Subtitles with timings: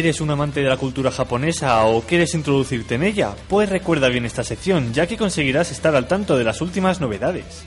[0.00, 3.36] ¿Eres un amante de la cultura japonesa o quieres introducirte en ella?
[3.48, 7.66] Pues recuerda bien esta sección, ya que conseguirás estar al tanto de las últimas novedades.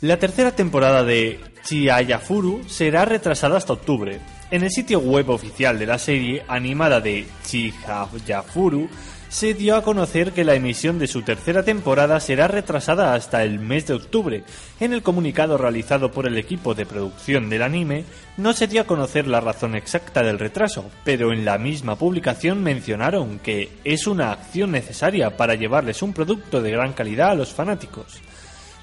[0.00, 4.18] La tercera temporada de Chihayafuru será retrasada hasta octubre.
[4.50, 8.88] En el sitio web oficial de la serie animada de Chihayafuru
[9.30, 13.60] se dio a conocer que la emisión de su tercera temporada será retrasada hasta el
[13.60, 14.42] mes de octubre.
[14.80, 18.04] En el comunicado realizado por el equipo de producción del anime
[18.36, 22.60] no se dio a conocer la razón exacta del retraso, pero en la misma publicación
[22.64, 27.52] mencionaron que es una acción necesaria para llevarles un producto de gran calidad a los
[27.52, 28.20] fanáticos.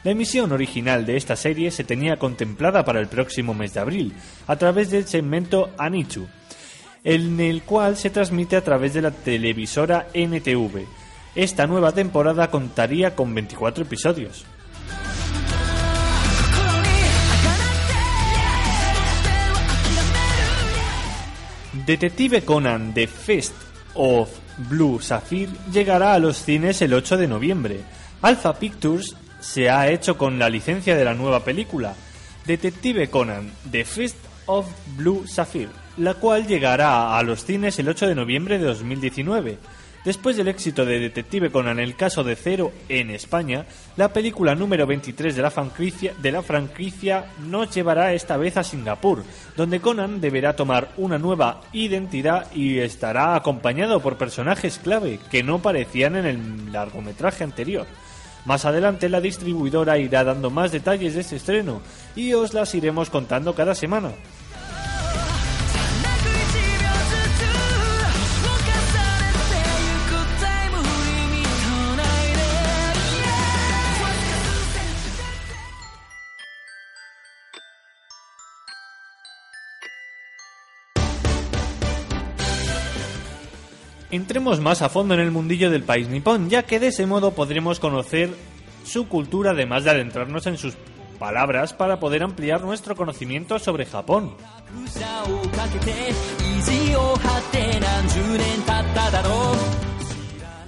[0.06, 4.14] La emisión original de esta serie se tenía contemplada para el próximo mes de abril,
[4.48, 6.26] a través del segmento Anichu,
[7.08, 10.86] en el cual se transmite a través de la televisora NTV.
[11.36, 14.45] Esta nueva temporada contaría con 24 episodios.
[21.86, 23.53] Detective Conan The Fist
[23.93, 24.30] of
[24.70, 27.80] Blue Sapphire llegará a los cines el 8 de noviembre.
[28.21, 31.95] Alpha Pictures se ha hecho con la licencia de la nueva película,
[32.45, 34.17] Detective Conan The Fist
[34.48, 34.67] of
[34.98, 39.58] Blue Sapphire, la cual llegará a los cines el 8 de noviembre de 2019.
[40.05, 43.65] Después del éxito de Detective Conan El caso de Cero en España,
[43.97, 49.23] la película número 23 de la franquicia, de nos llevará esta vez a Singapur,
[49.58, 55.59] donde Conan deberá tomar una nueva identidad y estará acompañado por personajes clave que no
[55.59, 57.85] parecían en el largometraje anterior.
[58.45, 61.81] Más adelante la distribuidora irá dando más detalles de este estreno
[62.15, 64.11] y os las iremos contando cada semana.
[84.10, 87.32] Entremos más a fondo en el mundillo del país nipón, ya que de ese modo
[87.32, 88.30] podremos conocer
[88.86, 90.76] su cultura además de adentrarnos en sus
[91.20, 94.36] palabras para poder ampliar nuestro conocimiento sobre Japón.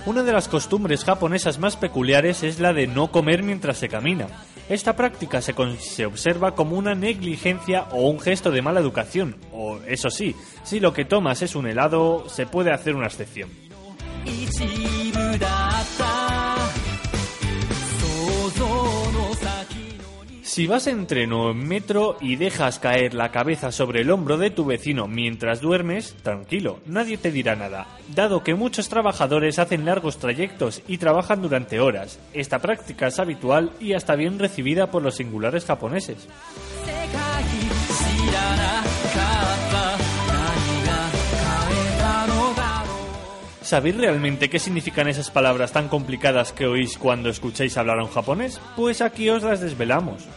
[0.06, 4.28] Una de las costumbres japonesas más peculiares es la de no comer mientras se camina.
[4.70, 9.80] Esta práctica se, se observa como una negligencia o un gesto de mala educación, o
[9.88, 13.50] eso sí, si lo que tomas es un helado, se puede hacer una excepción.
[20.60, 24.38] Si vas en tren o en metro y dejas caer la cabeza sobre el hombro
[24.38, 29.86] de tu vecino mientras duermes, tranquilo, nadie te dirá nada, dado que muchos trabajadores hacen
[29.86, 32.20] largos trayectos y trabajan durante horas.
[32.34, 36.28] Esta práctica es habitual y hasta bien recibida por los singulares japoneses.
[43.62, 48.60] ¿Sabéis realmente qué significan esas palabras tan complicadas que oís cuando escucháis hablar en japonés?
[48.76, 50.28] Pues aquí os las desvelamos.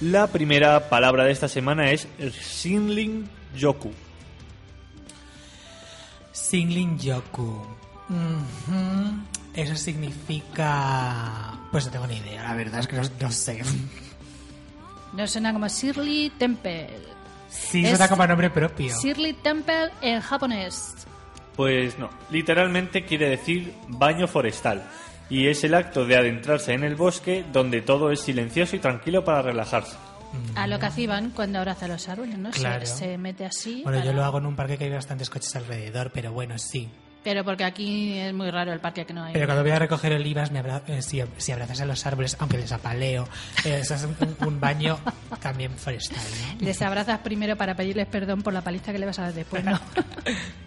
[0.00, 3.90] La primera palabra de esta semana es Shinrin Yoku.
[6.32, 7.62] Singling Yoku.
[9.54, 11.58] Eso significa...
[11.72, 13.62] Pues no tengo ni idea, la verdad es que no, no sé.
[15.14, 16.90] No suena como Shirley Temple.
[17.48, 18.94] Sí, Es- suena como nombre propio.
[19.02, 20.94] Shirley Temple en japonés.
[21.56, 24.84] Pues no, literalmente quiere decir baño forestal
[25.30, 29.24] y es el acto de adentrarse en el bosque donde todo es silencioso y tranquilo
[29.24, 29.96] para relajarse.
[30.54, 32.52] A lo que hacían cuando abraza los árboles, ¿no?
[32.52, 32.84] Se- Claro.
[32.84, 33.80] Se, mete así.
[33.84, 36.90] Bueno, yo lo hago en un parque que hay bastantes coches alrededor, pero bueno, sí.
[37.24, 39.32] Pero porque aquí es muy raro el parque que no hay.
[39.32, 42.36] Pero cuando voy a recoger olivas, me abra- eh, si, si abrazas a los árboles,
[42.38, 43.26] aunque les apaleo,
[43.64, 44.16] eh, eso es un,
[44.46, 44.98] un baño
[45.40, 46.18] también forestal,
[46.60, 46.66] ¿no?
[46.66, 49.64] Les abrazas primero para pedirles perdón por la paliza que le vas a dar después,
[49.64, 49.80] ¿no?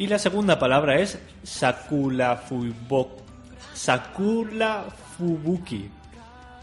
[0.00, 3.20] Y la segunda palabra es Sakulafubok.
[3.74, 5.90] Sakulafubuki.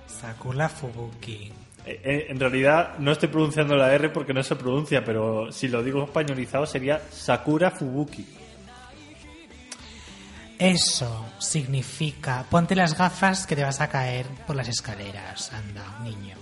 [0.07, 1.51] Sakura Fubuki.
[1.85, 5.67] Eh, eh, en realidad no estoy pronunciando la R porque no se pronuncia, pero si
[5.67, 8.25] lo digo españolizado sería Sakura Fubuki.
[10.57, 16.35] Eso significa ponte las gafas que te vas a caer por las escaleras, anda, niño.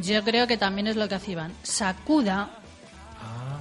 [0.00, 1.52] Yo creo que también es lo que hacían.
[1.62, 2.50] Sakuda,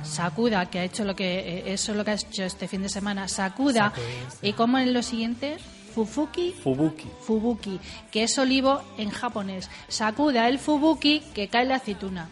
[0.04, 2.82] Sakuda, que ha hecho lo que eh, eso es lo que ha hecho este fin
[2.82, 3.28] de semana.
[3.28, 3.90] Sakuda.
[3.92, 4.06] Sakuda,
[4.42, 5.58] ¿Y cómo en lo siguiente?
[5.94, 7.08] Fufuki, Fubuki.
[7.26, 7.80] Fubuki,
[8.12, 9.70] que es olivo en japonés.
[9.90, 12.30] Sakuda el Fubuki, que cae la aceituna.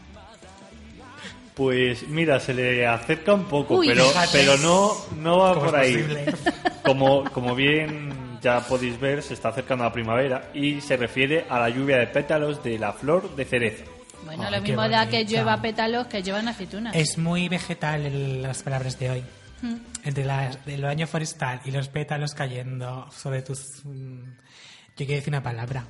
[1.56, 5.76] Pues mira, se le acerca un poco, Uy, pero, pero no, no va ¿Cómo por
[5.76, 5.94] ahí.
[5.98, 6.34] posible?
[6.86, 11.60] Como, como bien ya podéis ver, se está acercando la primavera y se refiere a
[11.60, 13.84] la lluvia de pétalos de la flor de cerezo.
[14.26, 16.96] Bueno, Ay, lo mismo da que llueva pétalos que llevan aceitunas.
[16.96, 19.24] Es muy vegetal el- las palabras de hoy.
[19.62, 19.76] Mm.
[20.06, 23.84] Entre las, el baño forestal y los pétalos cayendo sobre tus...
[23.86, 25.86] mm, Yo quiero decir una palabra.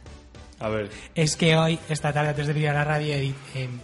[0.59, 3.33] A ver, Es que hoy, esta tarde, antes de venir a la radio, eh,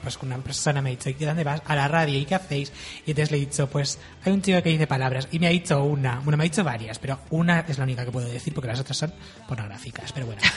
[0.04, 1.62] pues una persona me ha dicho, ¿y dónde vas?
[1.66, 2.74] A la radio, ¿y qué hacéis?
[3.06, 5.52] Y entonces le he dicho, pues hay un chico que dice palabras, y me ha
[5.52, 8.54] dicho una, bueno, me ha dicho varias, pero una es la única que puedo decir,
[8.54, 9.14] porque las otras son
[9.48, 10.42] pornográficas, pero bueno.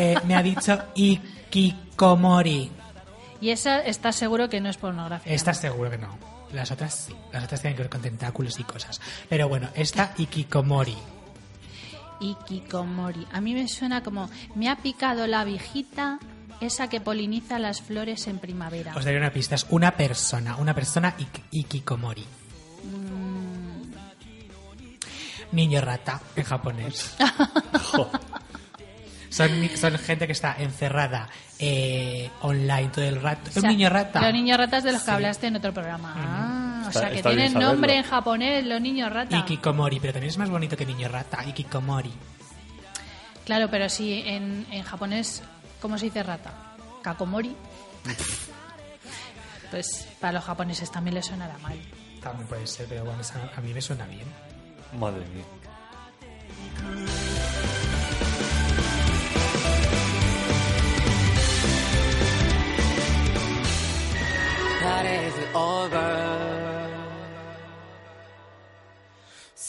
[0.00, 2.70] Eh, me ha dicho Ikikomori.
[3.38, 5.34] Y esa está seguro que no es pornográfica.
[5.34, 6.16] Esta seguro que no.
[6.54, 7.14] Las otras sí.
[7.32, 8.98] Las otras tienen que ver con tentáculos y cosas.
[9.28, 10.96] Pero bueno, esta Ikikomori.
[12.20, 13.26] Ikikomori.
[13.32, 16.18] A mí me suena como me ha picado la abejita
[16.60, 18.94] esa que poliniza las flores en primavera.
[18.94, 19.54] Os daré una pista.
[19.54, 20.56] Es una persona.
[20.56, 22.24] Una persona ik- Ikikomori.
[25.52, 27.16] Niño rata en japonés.
[29.30, 31.28] son, gente que está encerrada
[31.58, 33.50] eh, online todo el rato.
[33.50, 34.20] O sea, un niño rata.
[34.22, 36.14] Los niños ratas de los que hablaste en otro programa.
[36.16, 36.59] Ah,
[36.90, 39.40] o sea que tienen nombre en japonés los niños ratas.
[39.40, 41.44] Ikikomori, pero también es más bonito que niño rata.
[41.44, 42.12] Ikikomori.
[43.44, 45.42] Claro, pero sí, en, en japonés,
[45.80, 46.52] ¿cómo se dice rata?
[47.02, 47.56] Kakomori.
[49.70, 51.78] pues para los japoneses también les sonará mal.
[52.22, 53.22] También puede ser, pero bueno,
[53.56, 54.26] a mí me suena bien.
[54.98, 55.44] madre mía.
[64.80, 66.59] That is over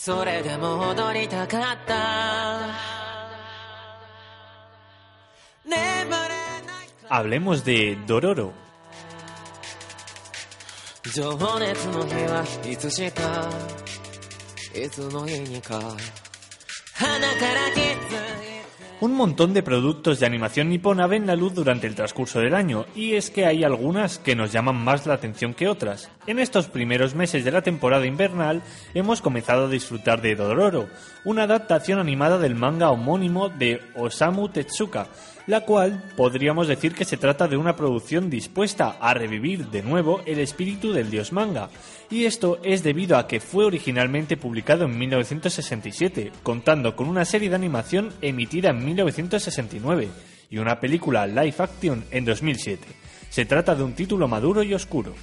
[0.04, 2.66] それでも踊りたかった
[5.64, 8.52] 眠れない Hablemos de Dororo.
[11.14, 13.48] 情熱の日はいつしか
[14.74, 18.31] いつの日にか鼻から気づい
[19.02, 22.86] Un montón de productos de animación nipona ven la luz durante el transcurso del año,
[22.94, 26.12] y es que hay algunas que nos llaman más la atención que otras.
[26.28, 28.62] En estos primeros meses de la temporada invernal
[28.94, 30.88] hemos comenzado a disfrutar de Dororo,
[31.26, 35.08] una adaptación animada del manga homónimo de Osamu Tezuka,
[35.48, 40.22] la cual podríamos decir que se trata de una producción dispuesta a revivir de nuevo
[40.28, 41.70] el espíritu del dios manga.
[42.12, 47.50] Y esto es debido a que fue originalmente publicado en 1967, contando con una serie
[47.50, 50.10] de animación emitida en 1969
[50.50, 52.86] y una película live action en 2007.
[53.30, 55.14] Se trata de un título maduro y oscuro.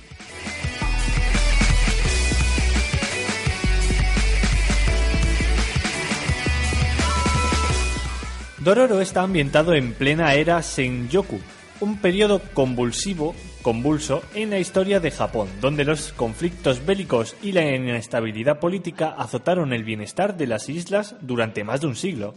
[8.61, 11.39] Dororo está ambientado en plena era Senjoku,
[11.81, 17.63] un periodo convulsivo, convulso en la historia de Japón, donde los conflictos bélicos y la
[17.75, 22.35] inestabilidad política azotaron el bienestar de las islas durante más de un siglo.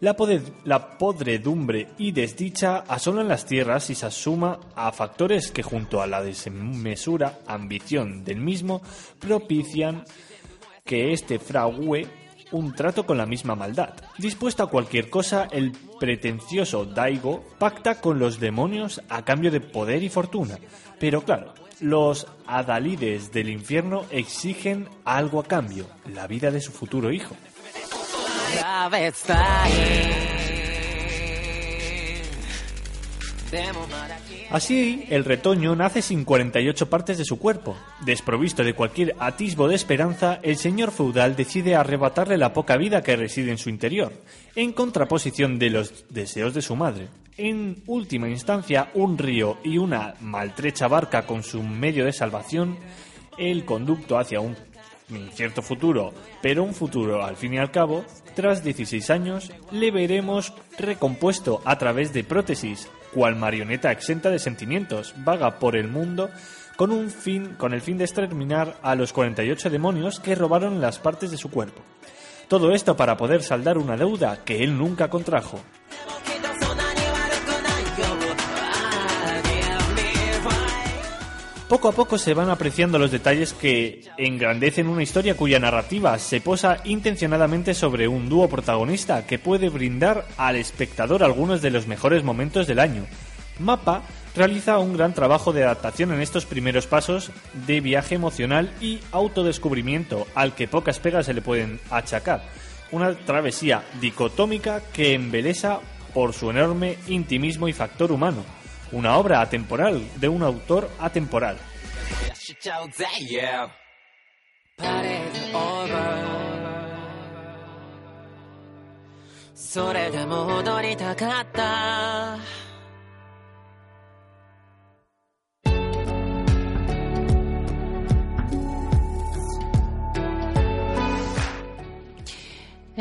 [0.00, 0.14] La,
[0.98, 6.22] podredumbre y desdicha asolan las tierras y se asuma a factores que junto a la
[6.22, 8.82] desmesura ambición del mismo
[9.18, 10.04] propician
[10.84, 13.94] que este frague un trato con la misma maldad.
[14.18, 20.02] Dispuesto a cualquier cosa, el pretencioso Daigo pacta con los demonios a cambio de poder
[20.02, 20.58] y fortuna.
[20.98, 27.10] Pero claro, los adalides del infierno exigen algo a cambio, la vida de su futuro
[27.12, 27.36] hijo.
[34.50, 37.76] Así, el retoño nace sin 48 partes de su cuerpo.
[38.04, 43.16] Desprovisto de cualquier atisbo de esperanza, el señor feudal decide arrebatarle la poca vida que
[43.16, 44.12] reside en su interior,
[44.54, 47.08] en contraposición de los deseos de su madre.
[47.36, 52.78] En última instancia, un río y una maltrecha barca con su medio de salvación,
[53.38, 54.56] el conducto hacia un
[55.10, 58.04] incierto futuro, pero un futuro al fin y al cabo,
[58.36, 65.14] tras 16 años, le veremos recompuesto a través de prótesis, cual marioneta exenta de sentimientos,
[65.18, 66.30] vaga por el mundo
[66.76, 70.98] con un fin con el fin de exterminar a los 48 demonios que robaron las
[70.98, 71.82] partes de su cuerpo.
[72.48, 75.60] Todo esto para poder saldar una deuda que él nunca contrajo.
[81.74, 86.40] Poco a poco se van apreciando los detalles que engrandecen una historia cuya narrativa se
[86.40, 92.22] posa intencionadamente sobre un dúo protagonista que puede brindar al espectador algunos de los mejores
[92.22, 93.06] momentos del año.
[93.58, 94.04] Mapa
[94.36, 97.32] realiza un gran trabajo de adaptación en estos primeros pasos
[97.66, 102.44] de viaje emocional y autodescubrimiento al que pocas pegas se le pueden achacar.
[102.92, 105.80] Una travesía dicotómica que embelesa
[106.14, 108.44] por su enorme intimismo y factor humano.
[108.94, 111.56] Una obra atemporal de un autor atemporal.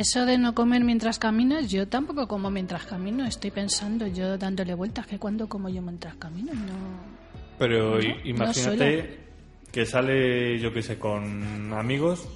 [0.03, 3.25] Eso de no comer mientras caminas, yo tampoco como mientras camino.
[3.25, 6.73] Estoy pensando yo dándole vueltas que cuando como yo mientras camino, no.
[7.57, 9.19] Pero No, i- no imagínate
[9.71, 12.27] que sale, yo qué sé, con amigos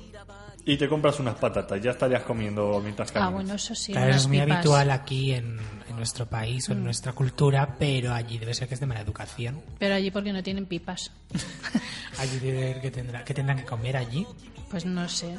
[0.66, 1.82] y te compras unas patatas.
[1.82, 3.34] Ya estarías comiendo mientras Ah, caminas.
[3.34, 3.92] bueno, eso sí.
[3.92, 4.56] Claro, es muy pipas.
[4.58, 5.58] habitual aquí en,
[5.90, 6.78] en nuestro país o Mm.
[6.78, 9.62] en nuestra cultura, pero allí debe ser que es de mala educación.
[9.78, 11.12] Pero allí porque no tienen pipas.
[12.20, 14.26] Allí debe ser que, tendrá, que tendrán que comer allí.
[14.72, 15.36] Pues no sé.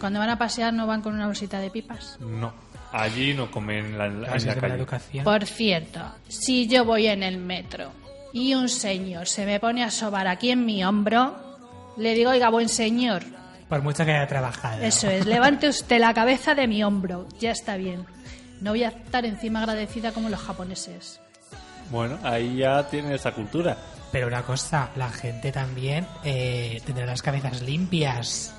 [0.00, 2.18] Cuando van a pasear no van con una bolsita de pipas.
[2.20, 2.52] No,
[2.92, 4.74] allí no comen en la, en la mala calle.
[4.74, 5.24] educación.
[5.24, 7.90] Por cierto, si yo voy en el metro
[8.32, 11.34] y un señor se me pone a sobar aquí en mi hombro,
[11.96, 13.22] le digo, oiga, buen señor,
[13.68, 14.82] Por mucho que haya trabajado.
[14.82, 18.04] eso es, levante usted la cabeza de mi hombro, ya está bien.
[18.60, 21.20] No voy a estar encima agradecida como los japoneses.
[21.90, 23.76] Bueno, ahí ya tiene esa cultura.
[24.12, 28.54] Pero una cosa, la gente también eh, tendrá las cabezas limpias.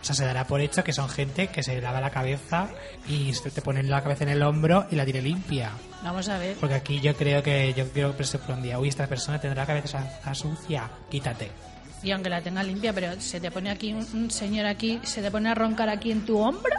[0.00, 2.68] O sea, se dará por hecho que son gente que se lava la cabeza
[3.08, 5.72] y se te ponen la cabeza en el hombro y la tiene limpia.
[6.02, 6.56] Vamos a ver.
[6.56, 9.62] Porque aquí yo creo que yo creo que se un día, uy, esta persona tendrá
[9.62, 11.50] la cabeza sucia, quítate.
[12.02, 15.20] Y aunque la tenga limpia, pero se te pone aquí un, un señor aquí, se
[15.20, 16.76] te pone a roncar aquí en tu hombro.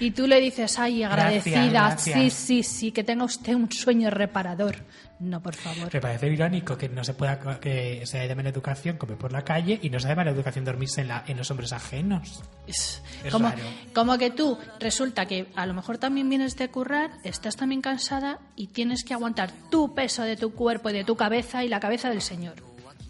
[0.00, 2.20] Y tú le dices, ay, agradecida, gracias.
[2.20, 4.76] sí, sí, sí, que tenga usted un sueño reparador.
[5.18, 5.88] No, por favor.
[5.94, 9.42] Me parece irónico que no se pueda que sea de mala educación comer por la
[9.42, 12.42] calle y no sea de mala educación dormirse en, la, en los hombres ajenos.
[12.66, 13.62] Es Es como, raro.
[13.94, 18.40] como que tú resulta que a lo mejor también vienes de currar, estás también cansada
[18.56, 21.80] y tienes que aguantar tu peso de tu cuerpo y de tu cabeza y la
[21.80, 22.56] cabeza del señor.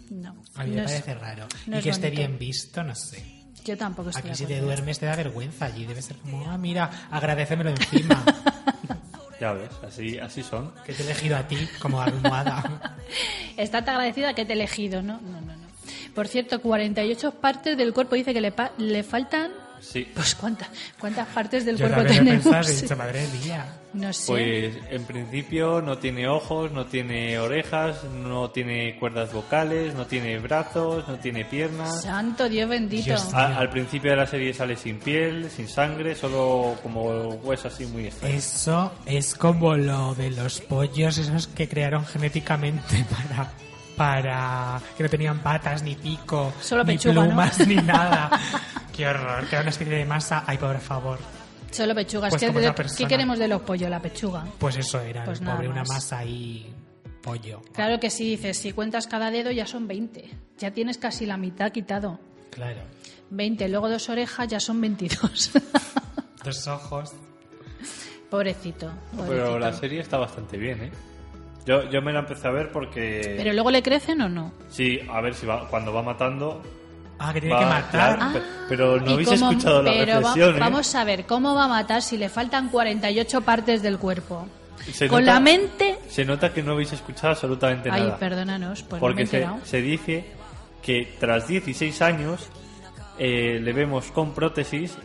[0.09, 1.47] No, A mí no me es- parece raro.
[1.65, 2.19] no y que esté bonito.
[2.21, 3.36] bien visto, no sé.
[3.67, 6.57] Yo tampoco estoy Aquí si te duermes te da vergüenza, allí debe ser como, ah,
[6.57, 8.23] mira, agradecemelo encima,
[9.41, 10.71] Ya ves, así, así son.
[10.85, 12.95] que te he elegido a ti como almohada.
[13.57, 15.19] Estate agradecida que te he elegido, ¿no?
[15.21, 15.67] No, no, no.
[16.15, 19.51] Por cierto, 48 partes del cuerpo dice que le, pa- le faltan.
[19.79, 20.09] Sí.
[20.13, 20.69] Pues ¿cuántas,
[20.99, 22.43] cuántas partes del Yo cuerpo tenemos?
[22.43, 23.65] pensado, he dicho, madre mía.
[23.93, 24.25] No sé.
[24.27, 30.37] Pues en principio no tiene ojos, no tiene orejas, no tiene cuerdas vocales, no tiene
[30.39, 32.01] brazos, no tiene piernas.
[32.03, 33.05] Santo Dios bendito.
[33.05, 33.33] Dios.
[33.33, 37.85] A- al principio de la serie sale sin piel, sin sangre, solo como hueso así
[37.85, 38.35] muy extraño.
[38.35, 43.51] Eso es como lo de los pollos, esos que crearon genéticamente para
[43.97, 47.21] para que no tenían patas ni pico, Solo ni pechuga, ¿no?
[47.25, 48.29] plumas ni nada.
[48.97, 50.43] Qué horror, que era una especie de masa.
[50.47, 51.19] Ay, por favor.
[51.71, 52.31] Solo pechugas.
[52.31, 53.89] Pues ¿Qué, de- ¿Qué queremos de los pollos?
[53.89, 54.43] La pechuga.
[54.57, 56.73] Pues eso era, Pues el pobre, una masa y
[57.21, 57.61] pollo.
[57.73, 60.29] Claro que sí, dices, si cuentas cada dedo ya son 20.
[60.57, 62.19] Ya tienes casi la mitad quitado.
[62.49, 62.79] Claro.
[63.29, 65.51] 20, luego dos orejas ya son 22.
[66.43, 67.11] Dos ojos.
[68.29, 69.59] pobrecito, Pero pobrecito.
[69.59, 70.91] la serie está bastante bien, ¿eh?
[71.65, 73.35] Yo, yo me la empecé a ver porque...
[73.37, 74.53] ¿Pero luego le crecen o no?
[74.69, 76.63] Sí, a ver si va, cuando va matando...
[77.19, 78.17] Ah, que tiene va- que matar.
[78.17, 80.59] claro, pe- pero no ¿Y habéis cómo- escuchado la pero va- ¿eh?
[80.59, 84.47] Vamos a ver, ¿cómo va a matar si le faltan 48 partes del cuerpo?
[84.93, 85.99] Se Con nota- la mente...
[86.07, 88.17] Se nota que no habéis escuchado absolutamente Ay, nada.
[88.17, 90.25] perdónanos, pues no me he porque se, dice
[90.81, 92.47] que tras 16 años
[93.17, 94.95] eh, le vemos con prótesis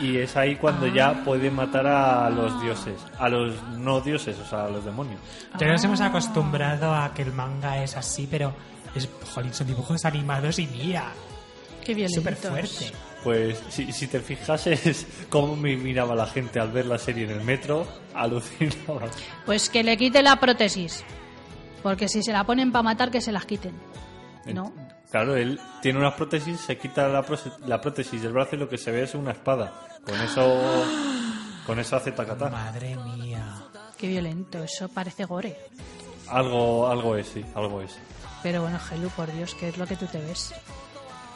[0.00, 4.44] Y es ahí cuando ya puede matar a los dioses, a los no dioses, o
[4.44, 5.20] sea, a los demonios.
[5.60, 8.52] Ya nos hemos acostumbrado a que el manga es así, pero
[8.96, 11.12] es, jolín, son dibujos animados y mira,
[11.84, 12.22] Qué violentos.
[12.22, 12.92] súper fuerte.
[13.22, 17.30] Pues si, si te fijases cómo me miraba la gente al ver la serie en
[17.30, 19.08] el metro, alucinaba.
[19.46, 21.04] Pues que le quite la prótesis.
[21.82, 23.72] Porque si se la ponen para matar, que se las quiten.
[24.46, 24.72] ¿No?
[25.10, 27.24] Claro, él tiene unas prótesis, se quita la,
[27.66, 29.86] la prótesis del brazo y lo que se ve es una espada.
[30.04, 30.60] Con eso,
[31.66, 32.48] con eso hace tacatá.
[32.48, 33.62] Madre mía.
[33.98, 34.62] Qué violento.
[34.62, 35.56] Eso parece gore.
[36.28, 37.98] Algo, algo es, sí, algo es.
[38.42, 40.54] Pero bueno, Gelu, por Dios, ¿qué es lo que tú te ves?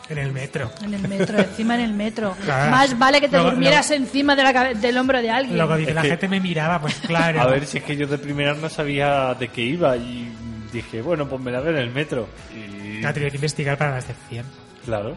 [0.09, 0.71] En el metro.
[0.83, 2.37] En el metro, encima en el metro.
[2.45, 2.71] Claro.
[2.71, 5.57] Más vale que te durmieras encima de la del hombro de alguien.
[5.57, 7.41] Luego dice, Es la que- gente me miraba, pues claro.
[7.43, 10.33] A ver si es que yo de primera no sabía de qué iba y
[10.73, 12.29] dije, bueno, pues me la veo en el metro.
[12.55, 14.47] Y tenía que investigar para la excepción.
[14.85, 15.17] claro,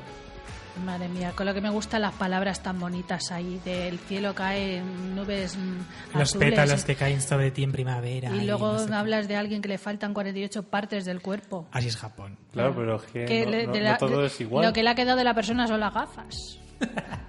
[0.86, 3.60] Madre mía, con lo que me gustan las palabras tan bonitas ahí.
[3.66, 5.78] Del cielo caen nubes mm,
[6.14, 6.50] Los azules.
[6.50, 8.36] pétalos que caen sobre ti en primavera.
[8.36, 8.94] Y luego no sé qué.
[8.94, 11.68] hablas de alguien que le faltan 48 partes del cuerpo.
[11.72, 12.38] Así es Japón.
[12.52, 14.66] claro, pero que, Que no, le- no- la- todo es igual.
[14.66, 16.60] Lo que le ha quedado de la persona son las gafas.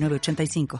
[0.00, 0.78] 906985.